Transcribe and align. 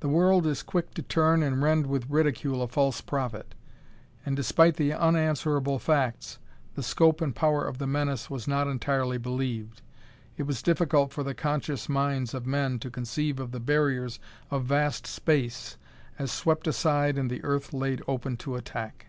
The 0.00 0.08
world 0.10 0.46
is 0.46 0.62
quick 0.62 0.92
to 0.92 1.02
turn 1.02 1.42
and 1.42 1.62
rend 1.62 1.86
with 1.86 2.10
ridicule 2.10 2.60
a 2.60 2.68
false 2.68 3.00
prophet. 3.00 3.54
And 4.26 4.36
despite 4.36 4.76
the 4.76 4.92
unanswerable 4.92 5.78
facts, 5.78 6.38
the 6.74 6.82
scope 6.82 7.22
and 7.22 7.34
power 7.34 7.66
of 7.66 7.78
the 7.78 7.86
menace 7.86 8.28
was 8.28 8.46
not 8.46 8.66
entirely 8.66 9.16
believed. 9.16 9.80
It 10.36 10.42
was 10.42 10.60
difficult 10.60 11.10
for 11.10 11.22
the 11.24 11.32
conscious 11.32 11.88
minds 11.88 12.34
of 12.34 12.44
men 12.44 12.80
to 12.80 12.90
conceive 12.90 13.40
of 13.40 13.50
the 13.50 13.60
barriers 13.60 14.20
of 14.50 14.66
vast 14.66 15.06
space 15.06 15.78
as 16.18 16.30
swept 16.30 16.66
aside 16.66 17.16
and 17.16 17.30
the 17.30 17.42
earth 17.42 17.72
laid 17.72 18.02
open 18.06 18.36
to 18.44 18.56
attack. 18.56 19.06